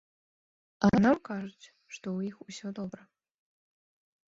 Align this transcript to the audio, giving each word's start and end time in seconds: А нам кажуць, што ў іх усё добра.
А 0.87 0.89
нам 1.05 1.17
кажуць, 1.29 1.69
што 1.93 1.99
ў 1.99 2.19
іх 2.33 2.37
усё 2.49 2.67
добра. 2.83 3.03